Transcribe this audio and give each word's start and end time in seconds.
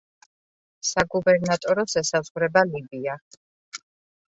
საგუბერნატოროს 0.93 2.01
ესაზღვრება 2.03 2.67
ლიბია. 2.75 3.23